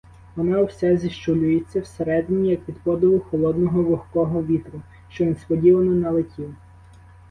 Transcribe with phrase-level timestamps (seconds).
[0.35, 6.55] Вона вся зіщулюється всередині, як від подуву холодного, вогкого вітру, що несподівано налетів.